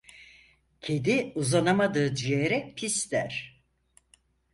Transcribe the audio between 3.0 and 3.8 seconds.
der.